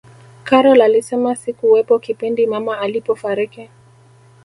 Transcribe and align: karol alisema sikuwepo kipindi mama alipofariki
karol 0.43 0.81
alisema 0.81 1.35
sikuwepo 1.35 1.99
kipindi 1.99 2.47
mama 2.47 2.79
alipofariki 2.79 3.69